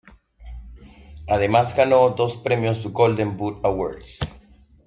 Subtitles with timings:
[1.27, 4.17] Además ganó dos premios Golden Boot Awards.